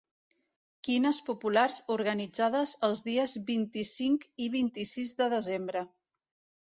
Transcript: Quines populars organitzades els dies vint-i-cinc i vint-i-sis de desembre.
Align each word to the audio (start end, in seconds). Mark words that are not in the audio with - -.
Quines 0.87 1.19
populars 1.27 1.77
organitzades 1.95 2.73
els 2.89 3.03
dies 3.09 3.37
vint-i-cinc 3.53 4.27
i 4.47 4.51
vint-i-sis 4.59 5.17
de 5.21 5.29
desembre. 5.35 5.85